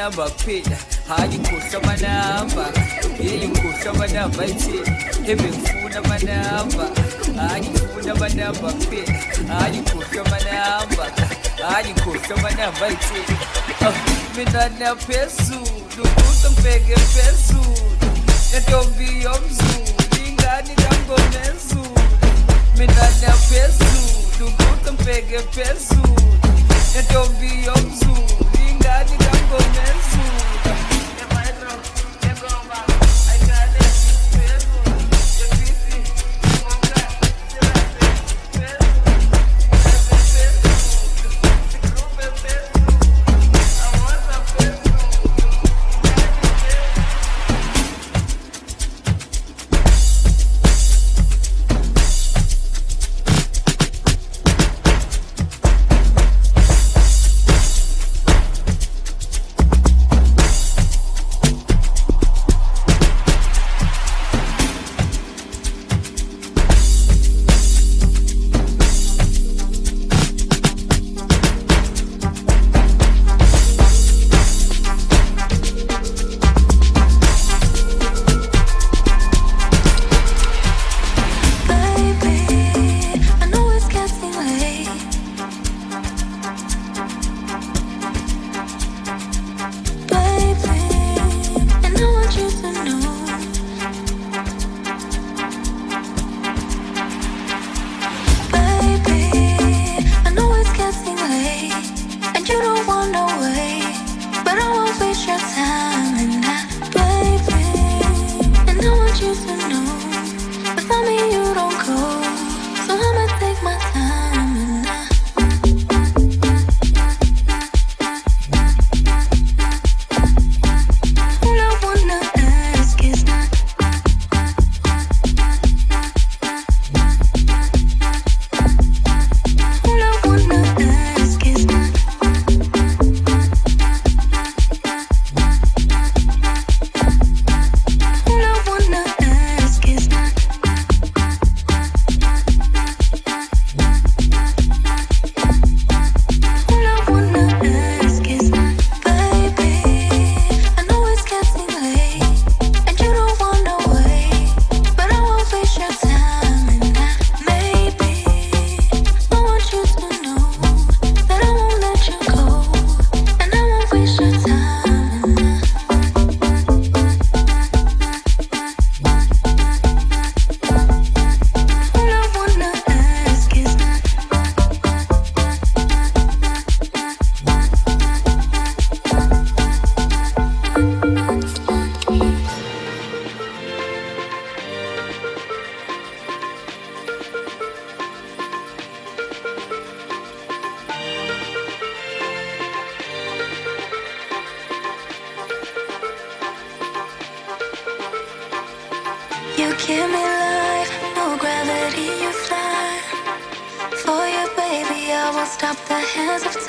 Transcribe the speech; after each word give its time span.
nabapenda 0.00 0.76
hangikhohlwa 1.08 1.82
amanamba 1.82 2.64
ngiyingikhohlwa 3.14 3.90
amanamba 3.94 4.42
ithena 4.52 4.92
ebengifuna 5.30 5.98
amanamba. 6.04 6.84
Hangifuna 7.40 8.12
amanamba 8.12 8.68
kuphela. 8.78 9.14
Hangikhohlwa 9.52 10.20
amanamba 10.26 11.04
hangikhohlwa 11.70 12.32
amanamba 12.38 12.84
ithena 12.94 13.36
oh, 13.86 13.94
mina 14.36 14.68
naphezulu 14.80 16.04
kuso 16.16 16.50
mbheke 16.50 16.96
phezulu 17.12 17.90
nentombi 18.52 19.08
yomzulu 19.24 19.92
ingane 20.26 20.74
kangonezulu 20.82 22.00
mina 22.78 23.04
naphezulu 23.22 24.46
kuso 24.56 24.92
mbheke 24.92 25.38
phezulu 25.54 26.16
nentombi 26.94 27.50
yomzulu 27.66 28.46
ingane 28.68 29.19
good, 29.50 29.74
man. 29.74 29.99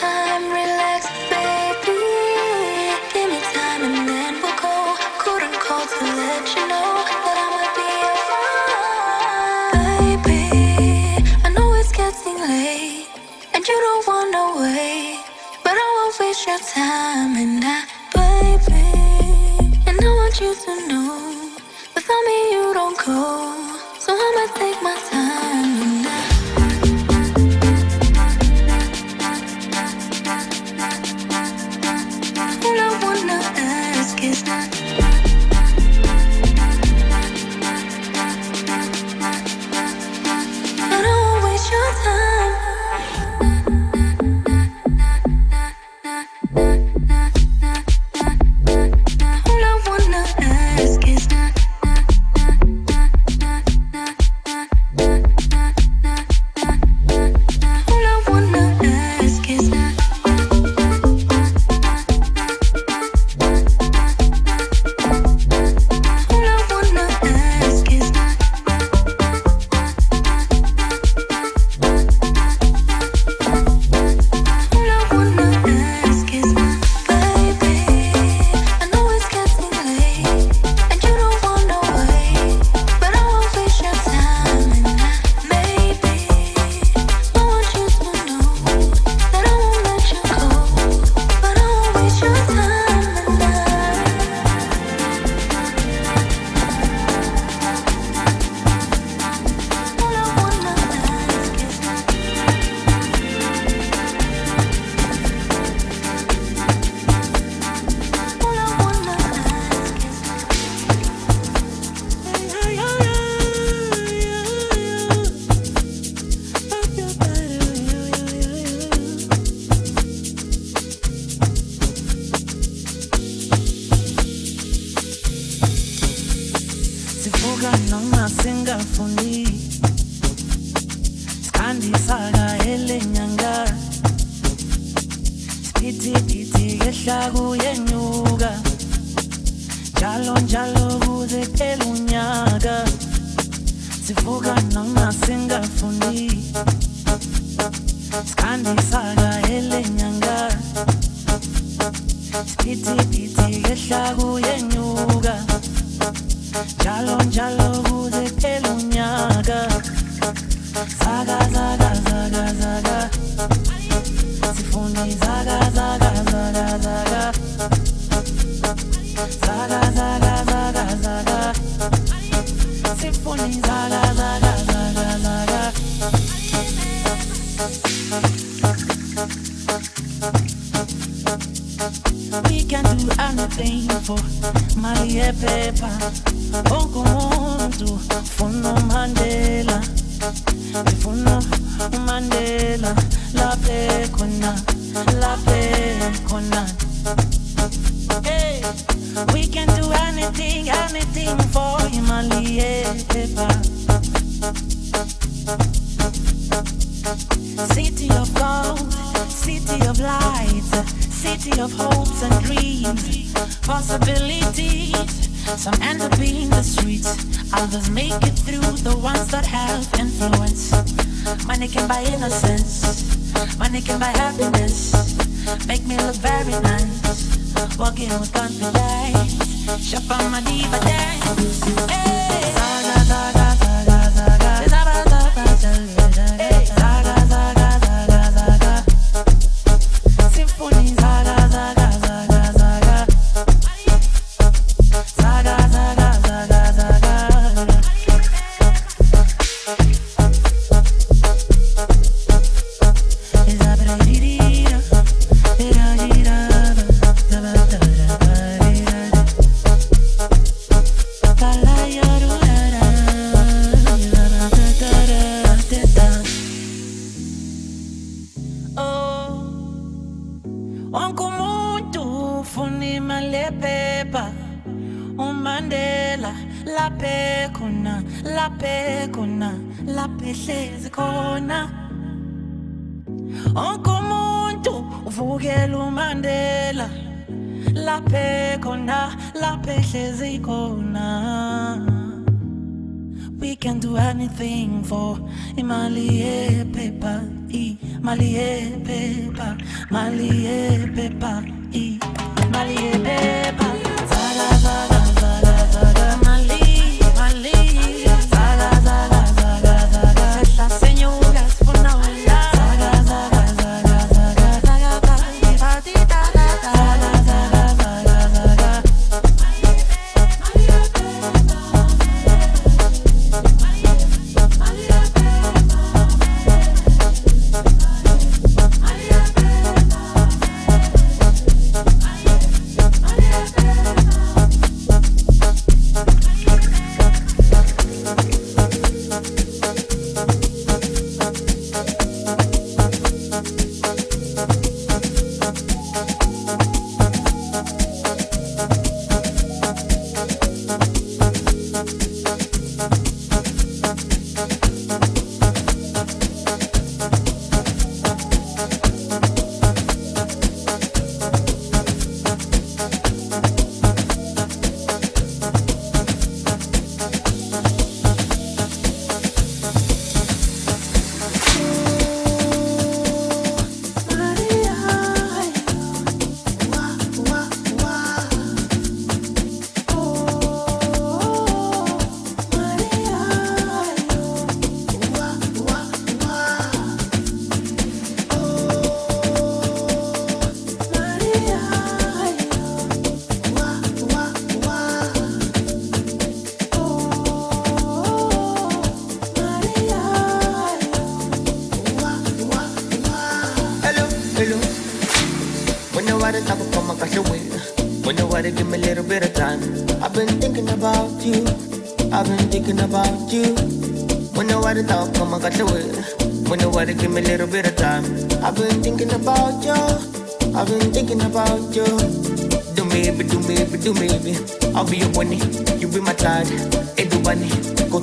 time. 0.02 0.31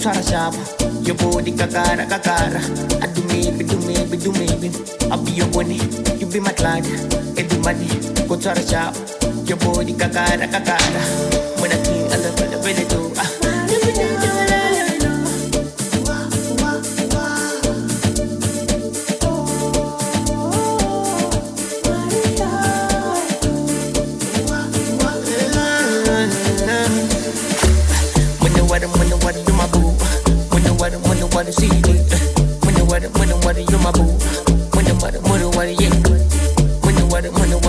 sarasap 0.09 0.53
Your 1.07 1.17
body 1.17 1.53
kakara 1.53 2.05
kakara. 2.09 2.61
I 3.03 3.07
do 3.13 3.23
maybe, 3.29 3.65
do 3.65 3.77
maybe, 3.87 4.17
do 4.17 4.33
maybe. 4.33 4.69
I'll 5.11 5.23
be 5.25 5.33
your 5.33 5.49
bunny, 5.49 5.77
you 6.19 6.27
be 6.27 6.41
my 6.41 6.53
client 6.53 6.87
Everybody, 7.37 7.89
go 8.29 8.37
sarasap 8.37 8.97
Your 9.49 9.59
body 9.59 9.93
kakara 9.93 10.47
kakara. 10.49 11.58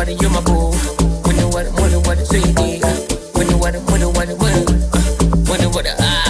what 0.09 0.21
you're 0.21 0.31
my 0.31 0.41
boo. 0.41 0.71
Wonder 1.25 1.47
what 1.49 1.65
it, 1.65 1.73
wonder 1.73 1.99
what 1.99 2.17
it, 2.17 2.25
say 2.25 2.39
you 2.39 2.53
dig. 2.53 2.81
Wonder 3.35 3.57
what 3.57 3.75
it, 3.75 3.81
wonder 3.89 4.09
what 4.09 4.29
it, 4.29 4.37
wonder 5.47 5.69
what 5.69 5.85
ah. 5.99 6.28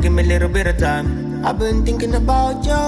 give 0.00 0.12
me 0.12 0.22
a 0.22 0.26
little 0.26 0.48
bit 0.48 0.66
of 0.66 0.78
time. 0.78 1.44
I've 1.44 1.58
been 1.58 1.84
thinking 1.84 2.14
about 2.14 2.64
you. 2.64 2.78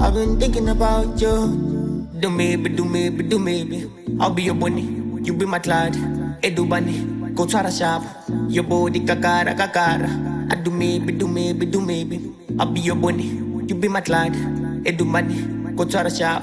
I've 0.00 0.14
been 0.14 0.38
thinking 0.40 0.68
about 0.68 1.20
you. 1.20 2.08
Do 2.18 2.30
maybe, 2.30 2.68
do 2.68 2.84
maybe, 2.84 3.22
do 3.22 3.38
maybe. 3.38 3.90
I'll 4.20 4.30
be 4.30 4.42
your 4.42 4.54
bunny. 4.54 4.82
You 5.22 5.32
be 5.32 5.46
my 5.46 5.58
cloud. 5.58 5.92
Clyde. 5.94 6.54
do 6.54 6.66
bunny. 6.66 6.98
Go 7.34 7.46
try 7.46 7.62
to 7.62 7.70
shop. 7.70 8.02
Your 8.48 8.64
body 8.64 9.00
kakara 9.00 9.54
kakara. 9.54 10.10
I 10.50 10.56
do 10.56 10.70
maybe, 10.70 11.12
do 11.12 11.28
maybe, 11.28 11.66
do 11.66 11.80
maybe. 11.80 12.34
I'll 12.58 12.66
be 12.66 12.80
your 12.80 12.96
bunny. 12.96 13.24
You 13.68 13.74
be 13.74 13.88
my 13.88 14.00
cloud. 14.00 14.32
Clyde. 14.32 14.96
do 14.98 15.04
bunny. 15.04 15.42
Go 15.76 15.84
try 15.84 16.02
to 16.02 16.10
shop. 16.10 16.42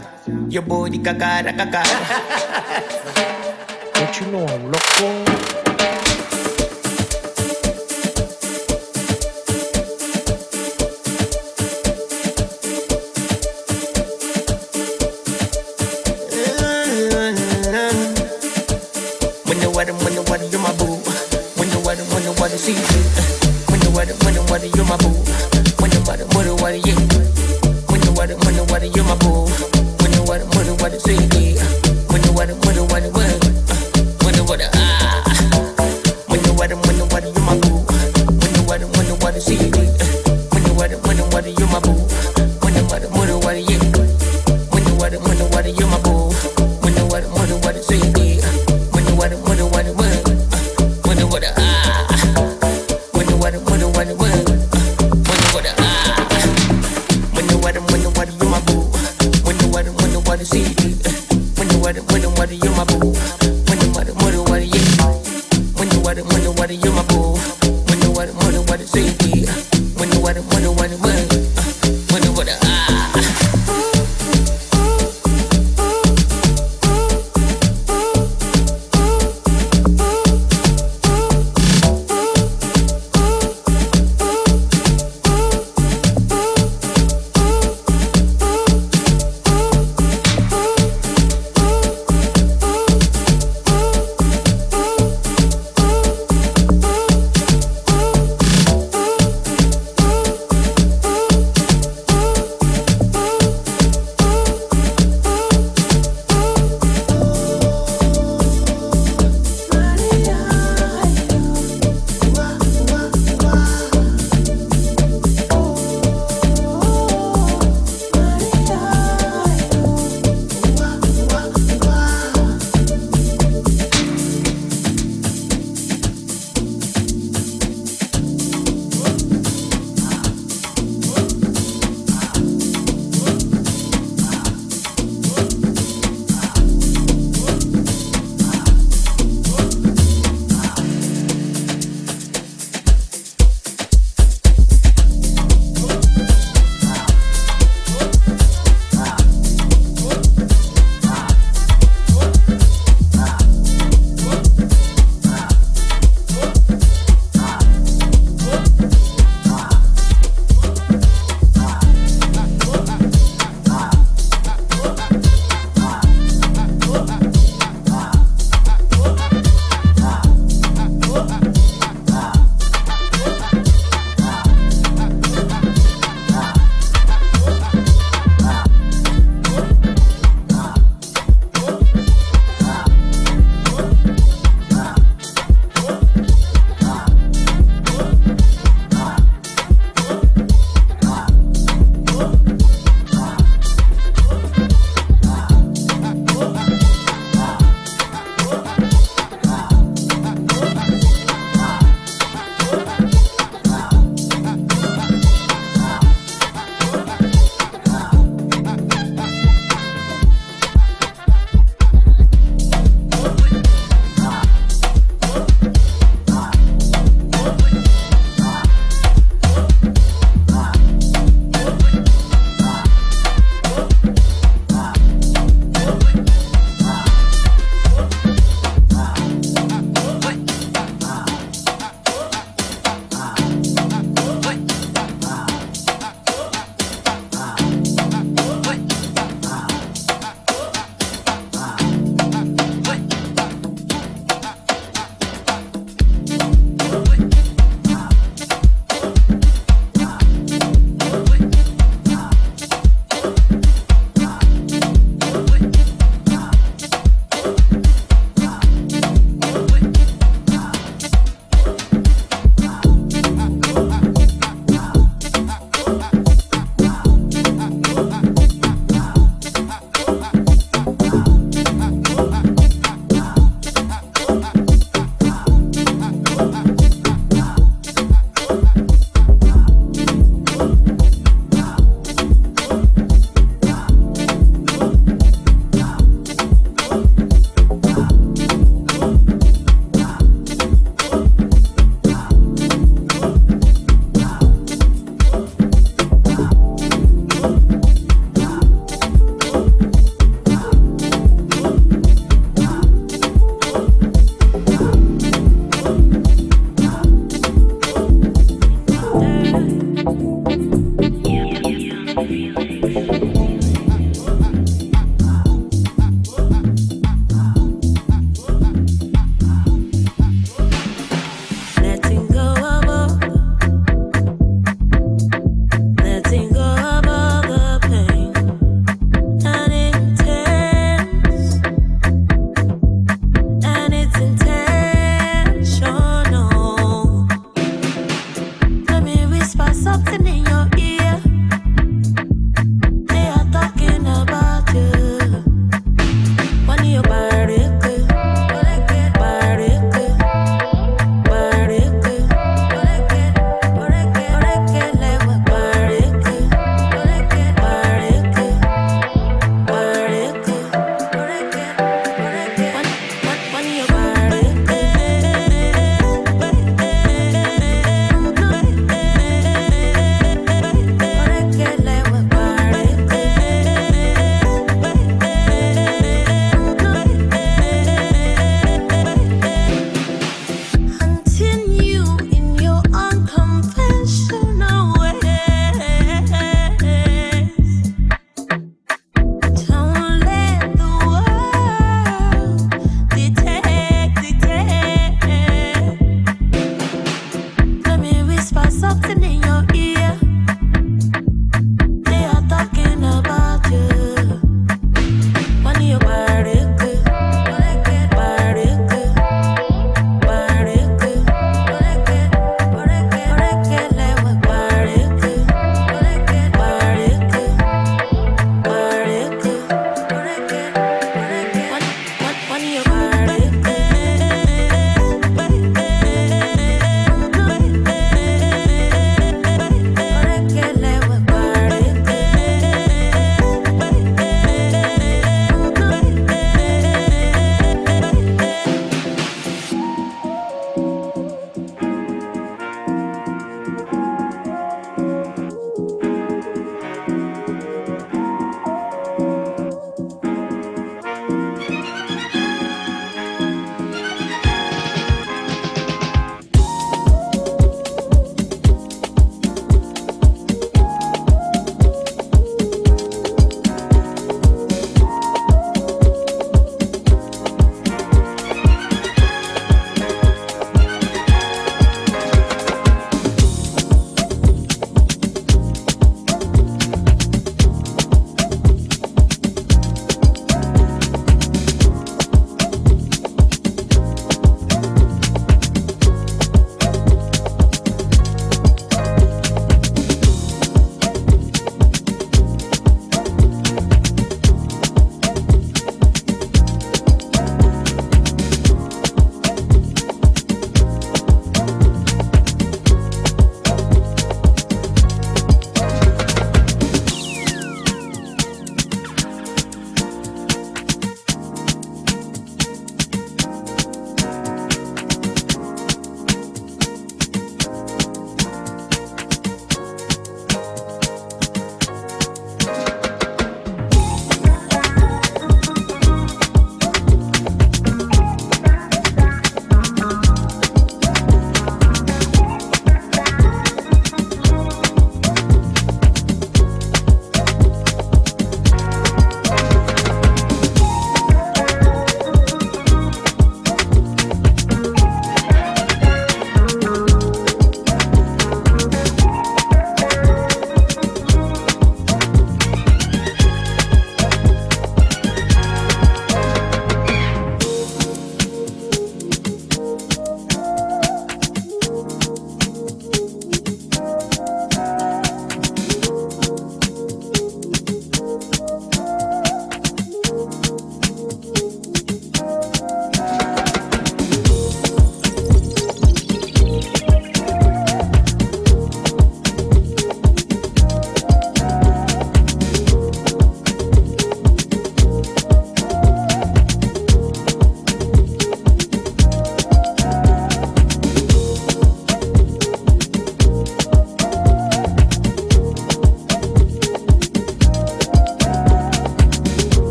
Your 0.49 0.63
body 0.63 0.99
kakara 0.99 1.51
kakara. 1.51 1.95
Don't 3.93 4.21
you 4.21 4.27
know 4.31 4.47
I'm 4.47 4.71
loco? 4.71 5.58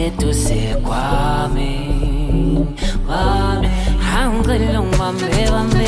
Maungikeduze 0.00 0.76
kwami 0.84 1.72
kwami 3.06 3.68
angicela 4.16 4.80
ungibambe 4.80 5.50
bambe 5.52 5.79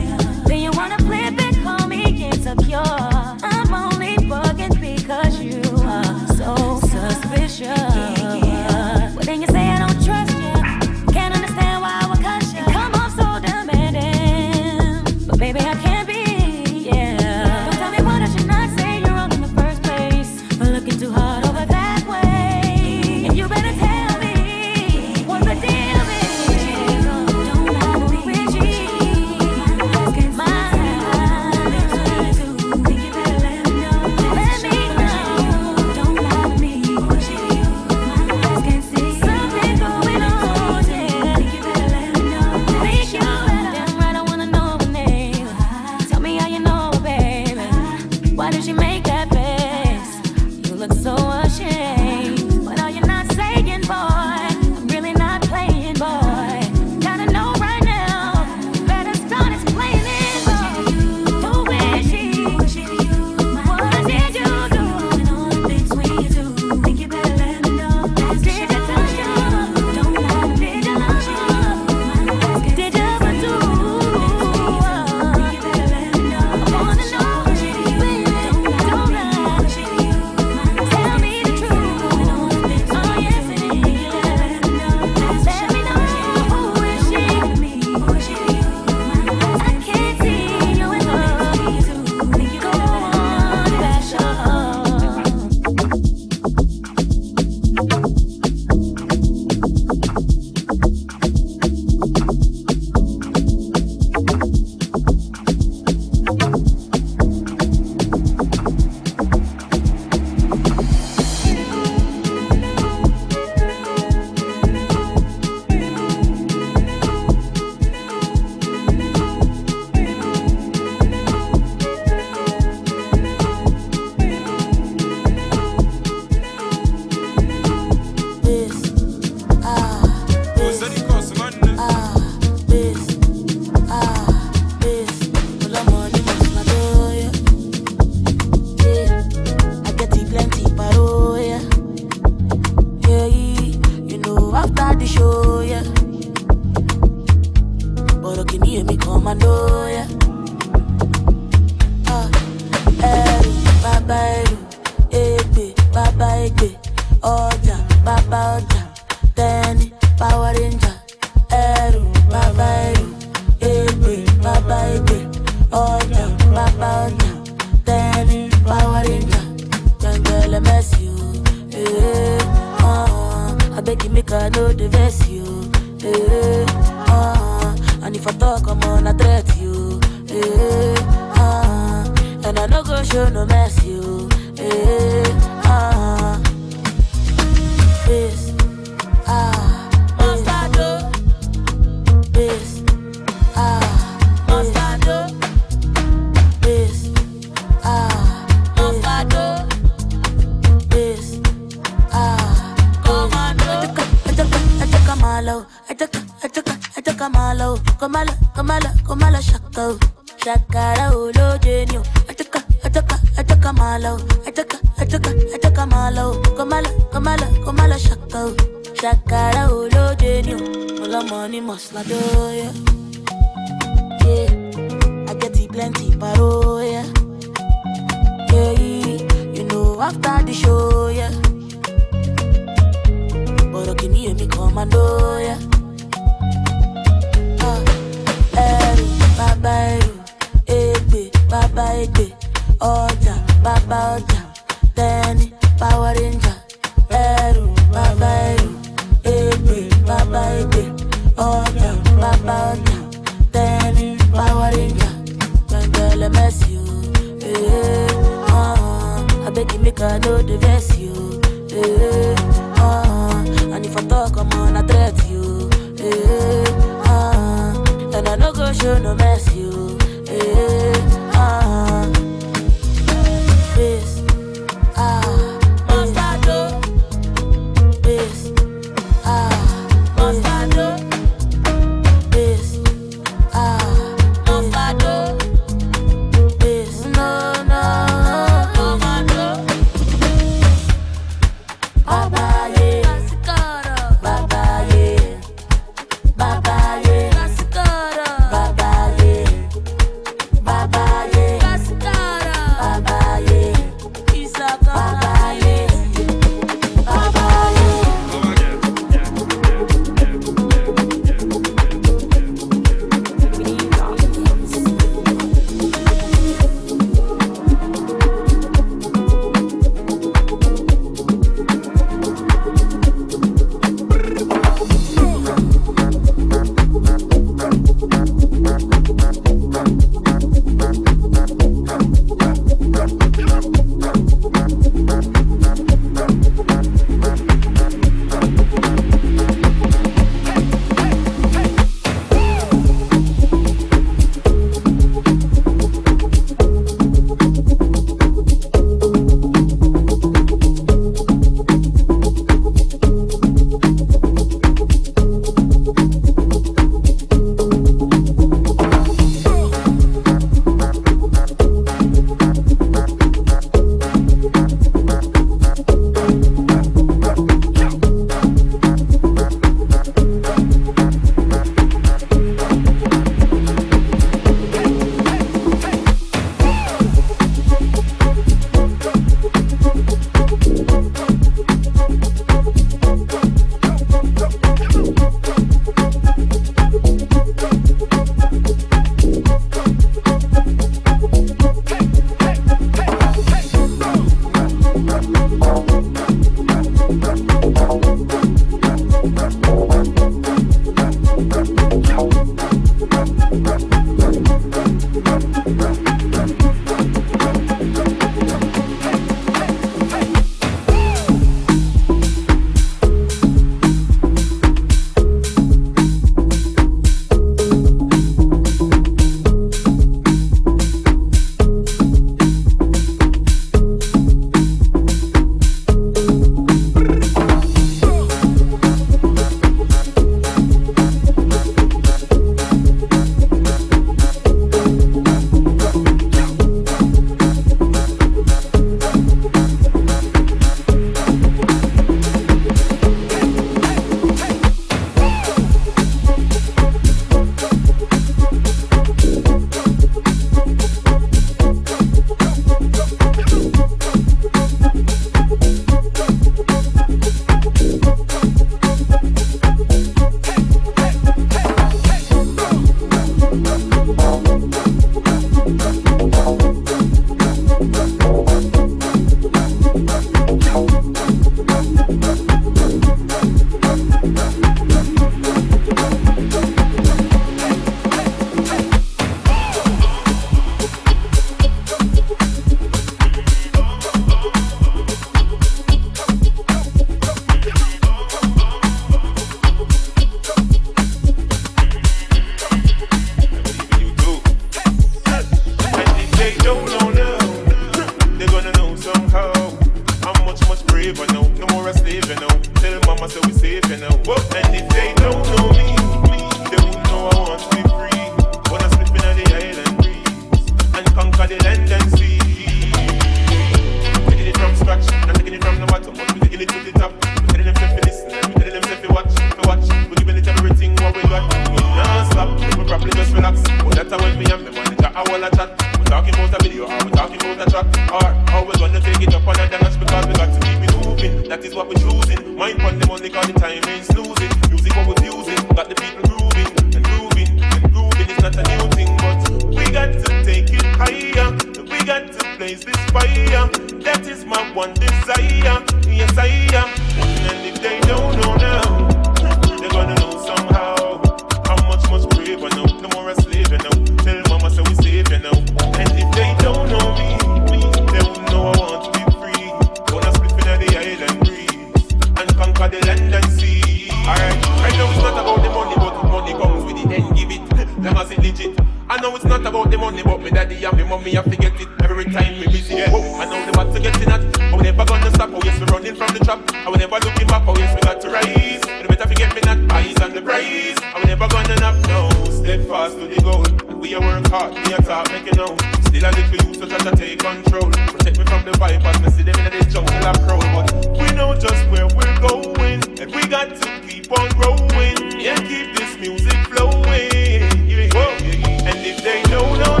dead 582.77 582.87
fast 582.87 583.17
to 583.17 583.27
the 583.27 583.41
goal. 583.41 583.65
And 583.89 583.99
we 583.99 584.13
a 584.13 584.19
work 584.19 584.47
hard, 584.47 584.73
we 584.73 584.93
a 584.93 584.97
talk, 585.01 585.27
make 585.31 585.47
it 585.47 585.57
known. 585.57 585.77
Still 586.07 586.23
a 586.23 586.31
little 586.31 586.67
you, 586.67 586.73
so 586.73 586.87
try 586.87 586.97
to 586.99 587.11
take 587.15 587.39
control. 587.39 587.89
Protect 588.13 588.37
me 588.39 588.45
from 588.45 588.63
the 588.63 588.71
vipers, 588.79 589.19
me 589.21 589.29
see 589.29 589.43
them 589.43 589.59
in 589.59 589.71
the 589.75 589.83
jungle, 589.91 590.13
I'm. 590.29 590.39
But 590.75 590.87
we 591.19 591.27
know 591.35 591.53
just 591.55 591.83
where 591.91 592.07
we're 592.15 592.37
going, 592.39 593.03
and 593.19 593.27
we 593.35 593.41
got 593.47 593.75
to 593.75 593.87
keep 594.07 594.31
on 594.31 594.47
growing. 594.59 595.17
Yeah, 595.39 595.59
keep 595.69 595.95
this 595.97 596.15
music 596.17 596.57
flowing. 596.71 597.67
Yeah, 597.91 598.87
and 598.87 598.97
if 599.05 599.17
they 599.23 599.43
know, 599.51 599.67
no, 599.75 600.00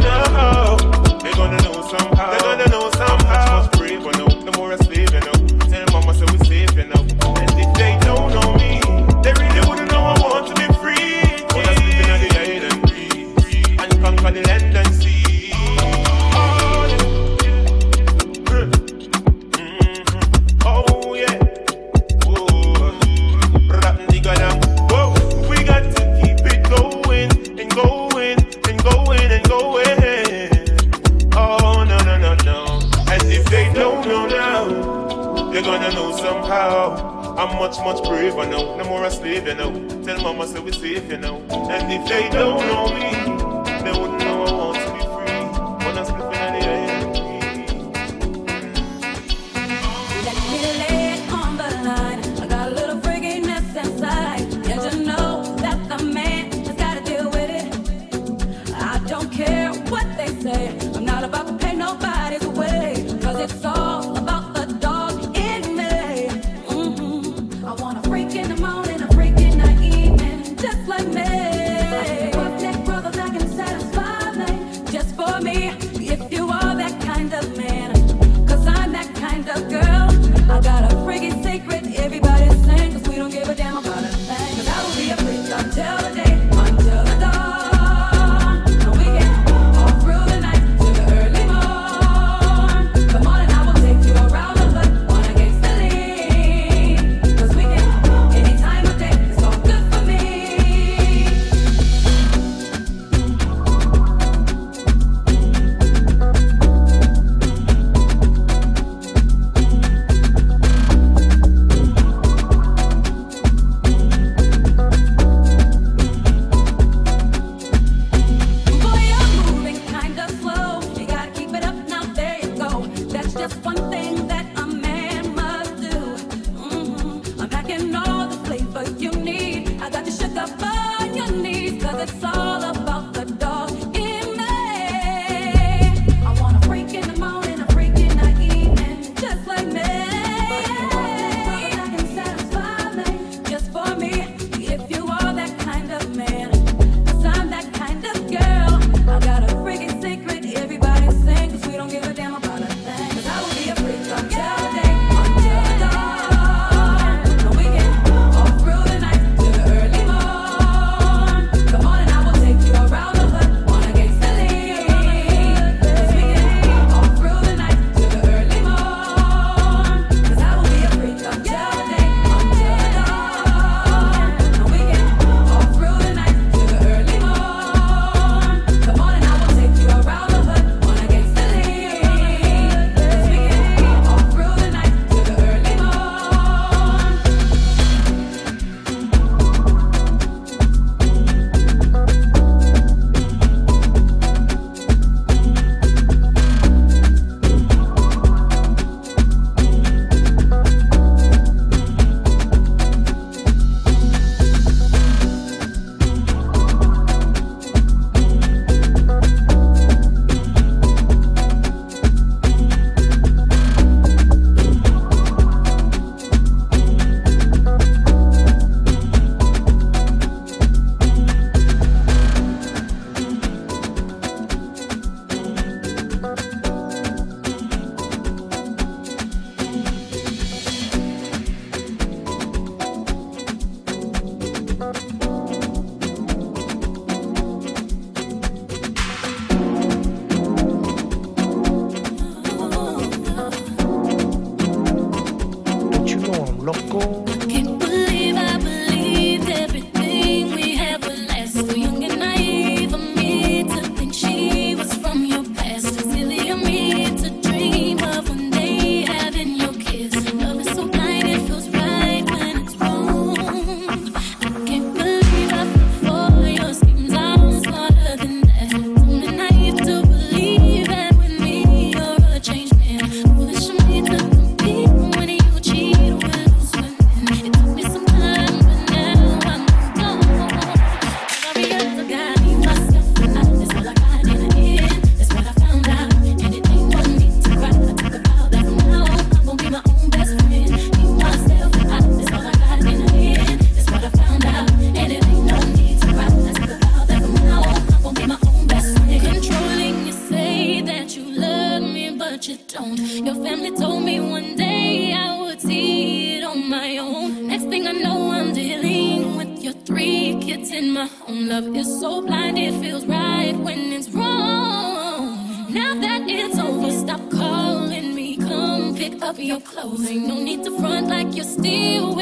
still 321.51 322.20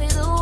say 0.00 0.08
the 0.18 0.26
word 0.26 0.39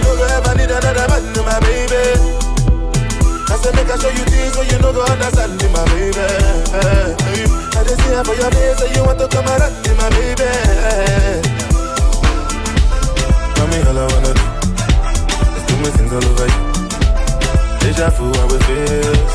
you 0.00 0.06
know 0.06 0.16
go 0.16 0.24
ever 0.24 0.54
need 0.56 0.70
another 0.72 1.06
man, 1.12 1.24
my 1.44 1.60
baby. 1.60 2.00
I 3.52 3.56
said 3.60 3.74
make 3.76 3.90
I 3.90 3.96
show 4.00 4.08
you 4.08 4.24
things 4.32 4.54
so 4.54 4.62
you 4.62 4.78
know 4.80 4.92
go 4.92 5.04
understand 5.04 5.60
me, 5.60 5.68
my 5.68 5.84
baby. 5.92 6.24
I 7.76 7.84
just 7.84 8.00
here 8.00 8.24
for 8.24 8.34
your 8.34 8.50
days 8.50 8.78
so 8.78 8.86
you 8.88 9.04
want 9.04 9.18
to 9.20 9.28
come 9.28 9.44
around 9.44 9.76
me, 9.84 9.92
my 10.00 10.08
baby. 10.16 10.48
Tell 13.54 13.66
me 13.68 13.78
all 13.84 13.98
I 14.00 14.06
wanna 14.08 14.32
do 14.32 14.44
is 15.56 15.64
do 15.68 15.74
me 15.84 15.90
things 15.92 16.12
all 16.16 16.24
over 16.24 16.48
you. 16.48 16.64
Deja 17.80 18.08
vu 18.16 18.32
how 18.32 18.48
it 18.56 18.62
feels 18.64 19.32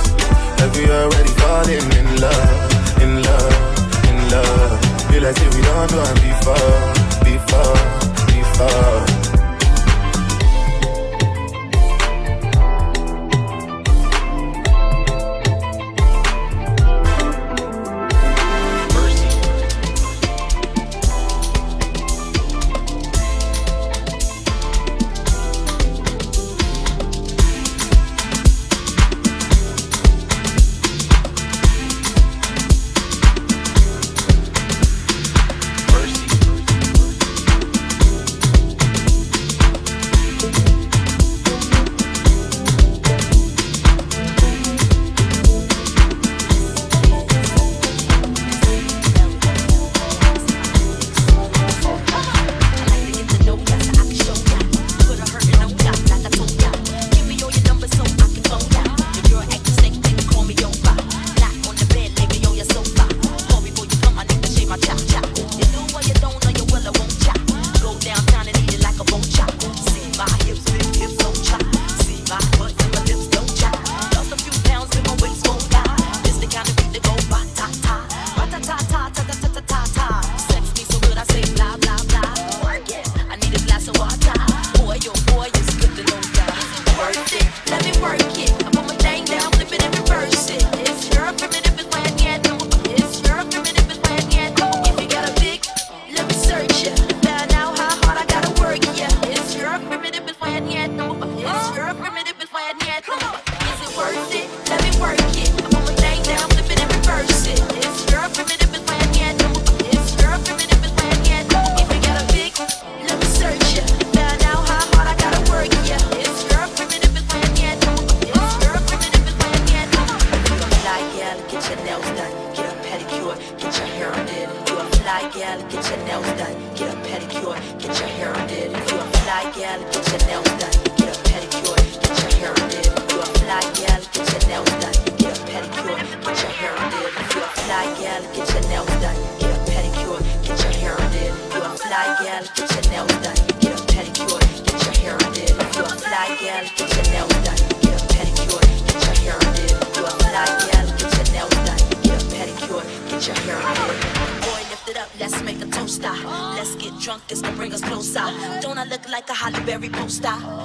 like 0.57 0.73
we 0.73 0.89
already 0.89 1.33
falling 1.41 1.89
in 1.93 2.07
love, 2.17 2.57
in 3.03 3.21
love, 3.21 3.53
in 4.09 4.17
love. 4.33 4.81
Feel 5.11 5.23
like 5.23 5.37
we 5.53 5.61
done 5.61 5.89
done 5.93 6.17
before, 6.25 6.73
before, 7.21 7.77
before. 8.33 9.24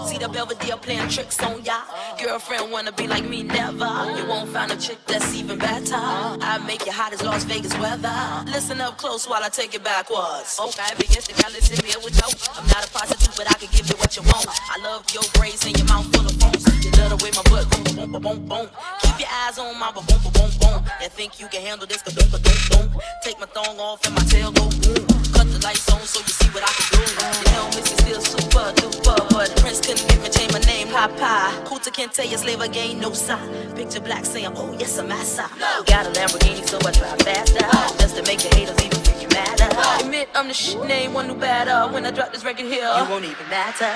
See 0.06 0.18
the 0.18 0.28
Belvedere 0.28 0.76
playing 0.76 1.08
tricks 1.08 1.42
on 1.42 1.64
ya. 1.64 1.82
Girlfriend 2.18 2.70
wanna 2.72 2.92
be 2.92 3.06
like 3.06 3.24
me, 3.24 3.42
never. 3.42 3.90
You 4.16 4.26
won't 4.26 4.48
find 4.50 4.72
a 4.72 4.76
chick 4.76 4.98
that's 5.06 5.34
even 5.34 5.58
better. 5.58 5.94
I 5.96 6.58
make 6.66 6.86
you 6.86 6.92
hot 6.92 7.12
as 7.12 7.22
Las 7.22 7.44
Vegas 7.44 7.76
weather. 7.78 8.12
Listen 8.46 8.80
up 8.80 8.98
close 8.98 9.28
while 9.28 9.42
I 9.42 9.48
take 9.48 9.74
it 9.74 9.84
backwards. 9.84 10.58
Oh, 10.58 10.68
okay, 10.68 10.94
begins 10.96 11.26
to 11.28 11.34
y'all 11.42 11.52
listen 11.52 11.84
here 11.84 12.00
with 12.02 12.16
you. 12.16 12.28
I'm 12.56 12.66
not 12.68 12.86
a 12.86 12.90
prostitute, 12.90 13.36
but 13.36 13.50
I 13.50 13.54
can 13.54 13.68
give 13.72 13.88
you 13.88 13.96
what 13.96 14.16
you 14.16 14.22
want. 14.22 14.46
I 14.48 14.80
love 14.82 15.04
your 15.12 15.24
braids 15.34 15.64
and 15.66 15.76
your 15.78 15.86
mouth 15.86 16.06
full 16.14 16.26
of 16.26 16.32
phones. 16.40 16.79
Love 17.00 17.16
the 17.16 17.24
way 17.24 17.32
my 17.32 17.42
butt 17.48 17.64
boom, 17.72 18.12
boom, 18.12 18.22
boom, 18.22 18.38
boom. 18.46 18.66
Keep 19.00 19.20
your 19.20 19.32
eyes 19.32 19.58
on 19.58 19.78
my 19.80 19.90
boom, 19.90 20.04
boom, 20.04 20.20
boom, 20.36 20.50
boom. 20.60 20.84
And 21.00 21.10
think 21.10 21.40
you 21.40 21.48
can 21.48 21.62
handle 21.62 21.86
this, 21.86 22.02
ka 22.02 22.12
boom. 22.12 22.92
Take 23.24 23.40
my 23.40 23.46
thong 23.46 23.80
off 23.80 24.04
and 24.04 24.14
my 24.14 24.22
tail 24.28 24.52
go 24.52 24.68
boom. 24.68 25.00
Cut 25.32 25.48
the 25.48 25.60
lights 25.64 25.88
on 25.88 26.00
so 26.04 26.20
you 26.20 26.28
see 26.28 26.48
what 26.52 26.60
I 26.60 26.68
can 26.76 26.86
do. 26.92 27.00
You 27.00 27.56
know, 27.56 27.66
Missy 27.72 27.96
still 28.04 28.20
super 28.20 28.68
duper, 28.76 29.16
but 29.32 29.48
Prince 29.62 29.80
couldn't 29.80 30.06
get 30.08 30.20
me 30.20 30.28
change 30.28 30.52
my 30.52 30.60
name, 30.68 30.88
Papa. 30.88 31.56
Kuta 31.64 31.90
can't 31.90 32.12
tell 32.12 32.26
you 32.26 32.36
slave 32.36 32.60
again, 32.60 33.00
no 33.00 33.12
sign. 33.12 33.48
Picture 33.74 34.00
black 34.00 34.26
saying, 34.26 34.52
oh 34.54 34.76
yes, 34.78 34.98
I'm 34.98 35.08
massa. 35.08 35.48
Got 35.86 36.04
a 36.06 36.10
Lamborghini, 36.10 36.68
so 36.68 36.76
I 36.84 36.92
drive 36.92 37.18
faster. 37.24 37.64
Just 37.96 38.16
to 38.16 38.22
make 38.24 38.40
the 38.40 38.54
haters 38.54 38.76
even 38.84 39.00
think 39.00 39.22
you 39.22 39.28
matter. 39.28 39.68
Admit 40.04 40.28
I'm 40.34 40.48
the 40.48 40.54
shit 40.54 40.84
name, 40.84 41.14
one 41.14 41.30
who 41.30 41.34
better. 41.34 41.90
When 41.92 42.04
I 42.04 42.10
drop 42.10 42.30
this 42.32 42.44
record 42.44 42.66
here, 42.66 42.92
you 42.98 43.08
won't 43.08 43.24
even 43.24 43.48
matter. 43.48 43.88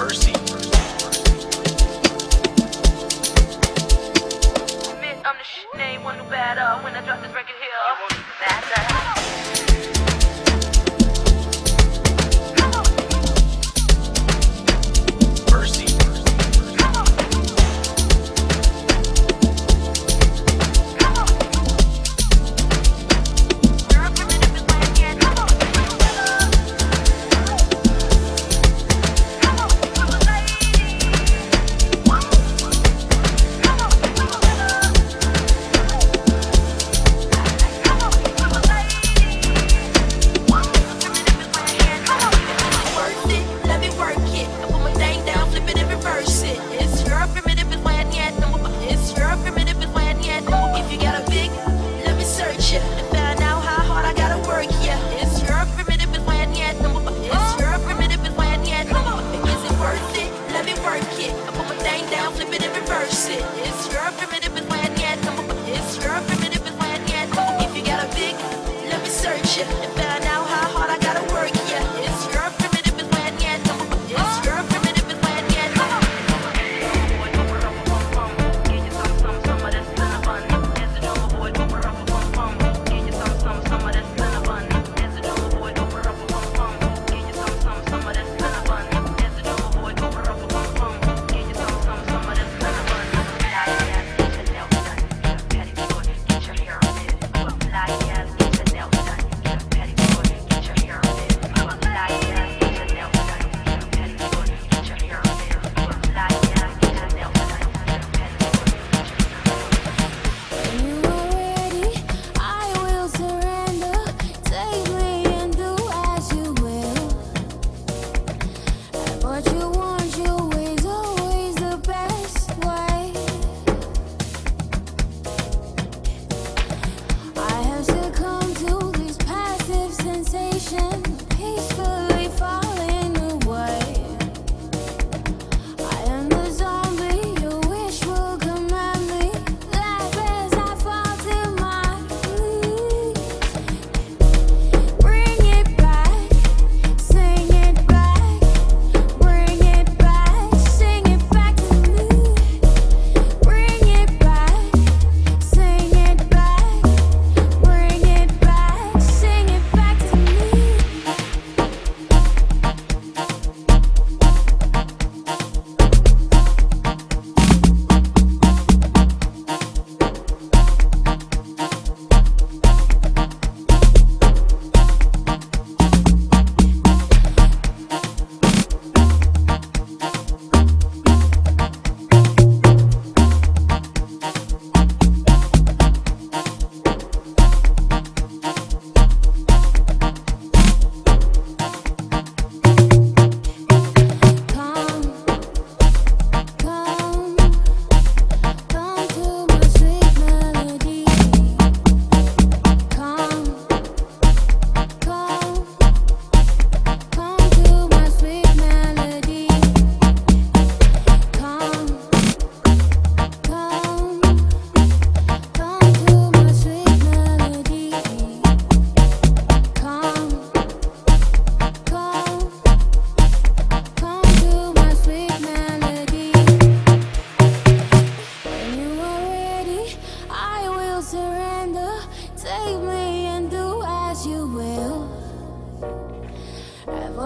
Mercy. 0.00 0.32
Admit 0.32 0.40
I'm 5.26 5.36
the 5.36 5.44
one 6.02 6.16
who 6.16 6.24
better. 6.30 6.64
When 6.82 6.94
I 6.94 7.02
drop 7.04 7.20
this 7.20 7.34
record 7.34 7.56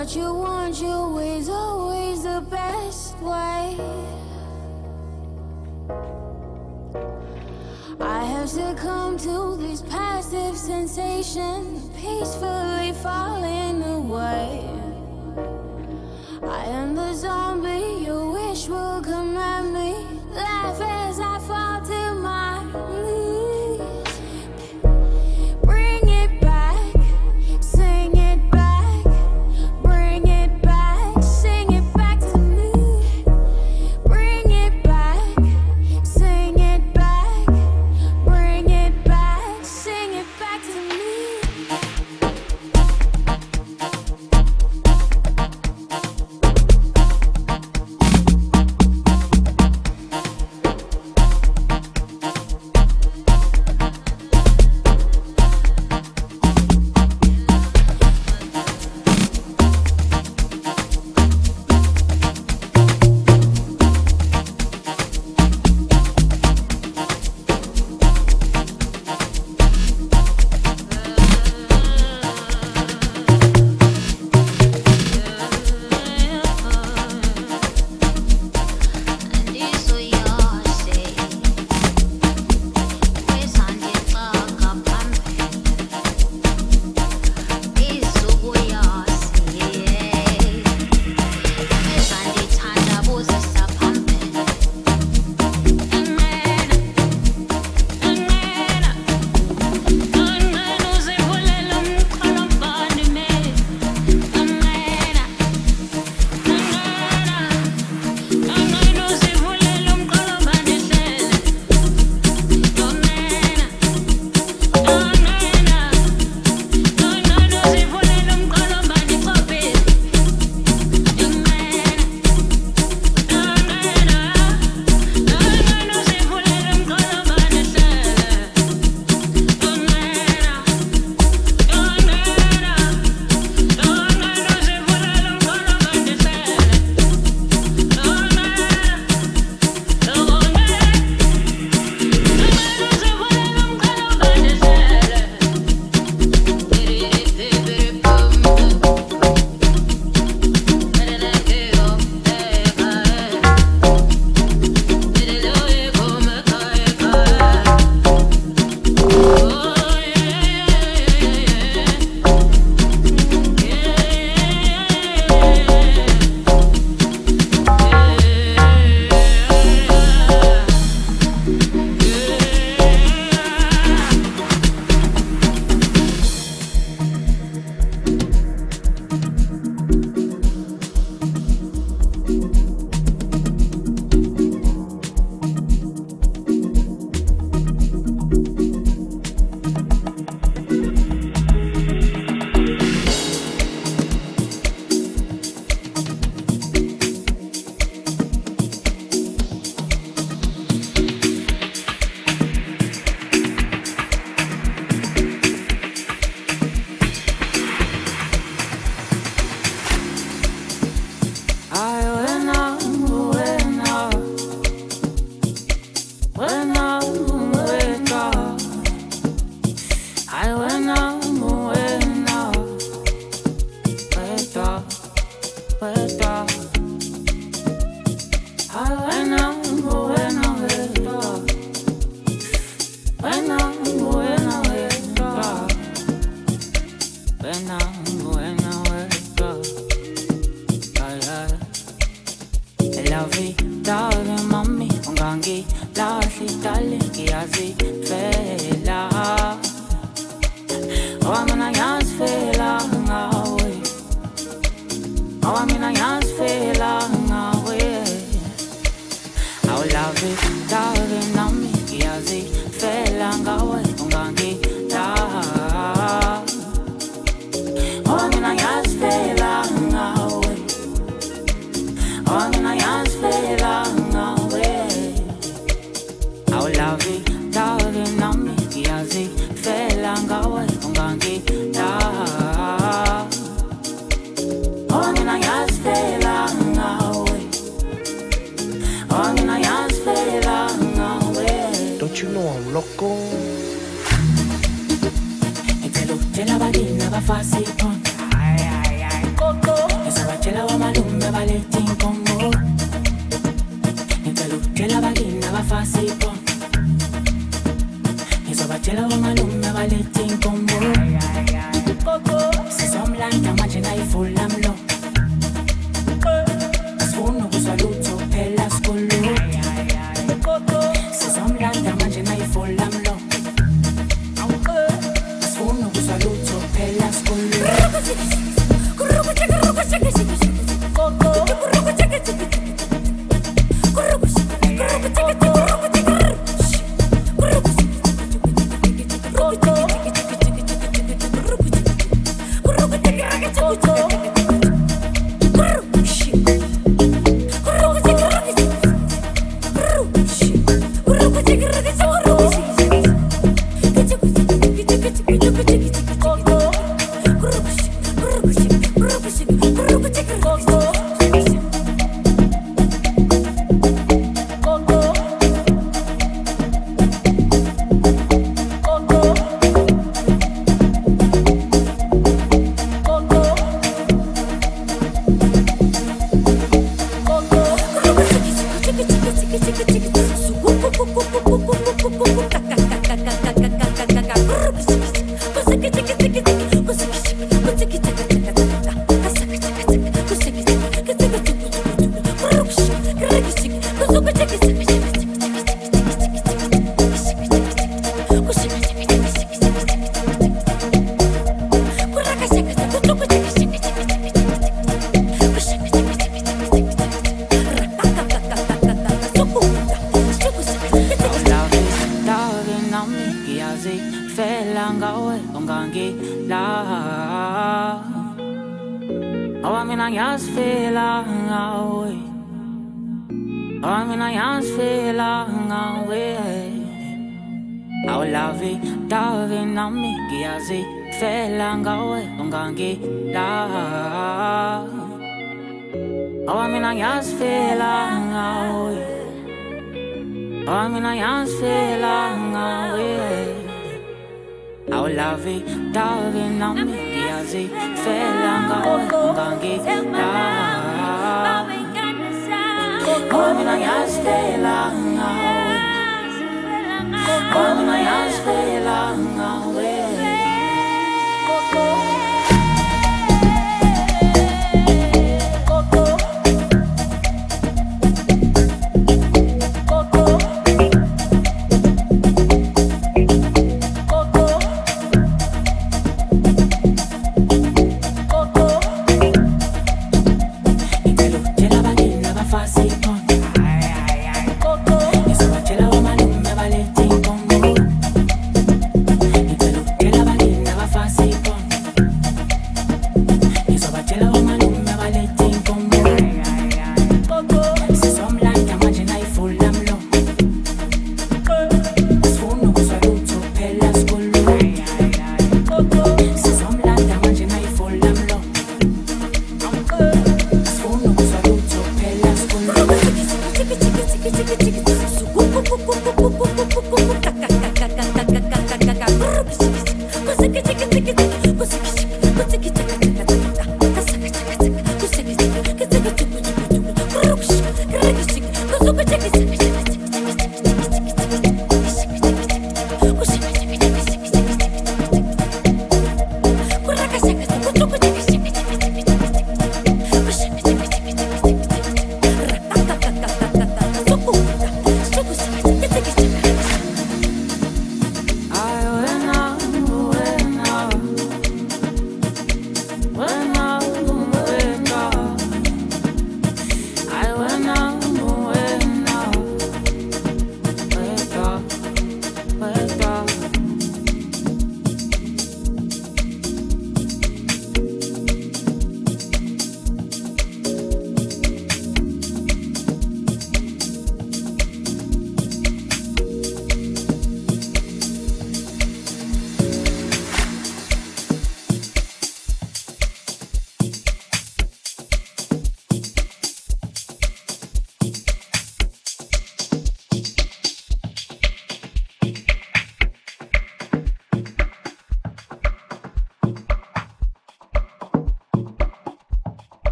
what 0.00 0.16
you 0.16 0.32
want, 0.32 0.80
your 0.80 1.12
way's 1.12 1.50
always 1.50 2.22
the 2.22 2.42
best 2.48 3.20
way. 3.20 3.76
I 8.00 8.24
have 8.24 8.48
succumbed 8.48 9.20
to 9.20 9.56
massive 9.90 10.56
sensation, 10.56 11.90
peacefully 11.98 12.94
falling 13.02 13.82
away. 13.82 14.69